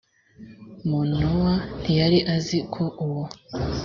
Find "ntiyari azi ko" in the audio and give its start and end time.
1.81-2.83